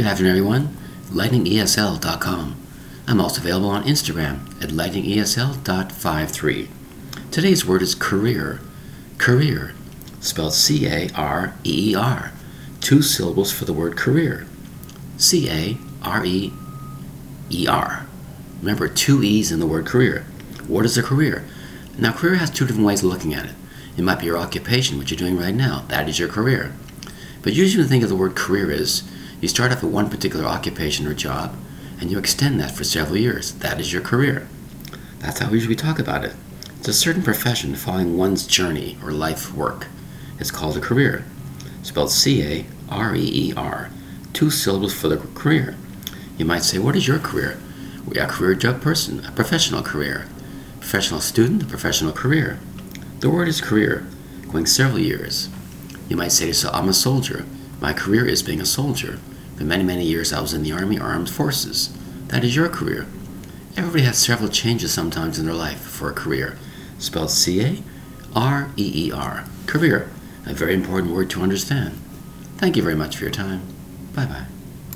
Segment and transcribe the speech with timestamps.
[0.00, 0.74] Good afternoon, everyone.
[1.10, 2.56] LightningESL.com.
[3.06, 6.68] I'm also available on Instagram at lightningesl.53.
[7.30, 8.60] Today's word is career.
[9.18, 9.74] Career,
[10.20, 12.32] spelled C A R E E R.
[12.80, 14.46] Two syllables for the word career.
[15.18, 16.50] C A R E
[17.50, 18.06] E R.
[18.60, 20.24] Remember, two E's in the word career.
[20.66, 21.44] What is a career?
[21.98, 23.54] Now, career has two different ways of looking at it.
[23.98, 25.84] It might be your occupation, what you're doing right now.
[25.88, 26.72] That is your career.
[27.42, 29.02] But usually, when you think of the word career is
[29.40, 31.56] you start off at one particular occupation or job,
[31.98, 33.52] and you extend that for several years.
[33.52, 34.46] That is your career.
[35.18, 36.34] That's how we usually talk about it.
[36.78, 39.86] It's a certain profession following one's journey or life work.
[40.38, 41.24] It's called a career,
[41.82, 43.90] spelled C A R E E R,
[44.32, 45.76] two syllables for the career.
[46.38, 47.58] You might say, What is your career?
[48.06, 50.26] We are a career job person, a professional career.
[50.80, 52.58] Professional student, a professional career.
[53.20, 54.06] The word is career,
[54.50, 55.50] going several years.
[56.08, 57.44] You might say to yourself, I'm a soldier.
[57.80, 59.18] My career is being a soldier.
[59.60, 61.94] For many, many years, I was in the Army Armed Forces.
[62.28, 63.06] That is your career.
[63.76, 66.56] Everybody has several changes sometimes in their life for a career,
[66.98, 67.82] spelled C A
[68.34, 69.44] R E E R.
[69.66, 70.08] Career,
[70.46, 71.98] a very important word to understand.
[72.56, 73.60] Thank you very much for your time.
[74.14, 74.46] Bye bye.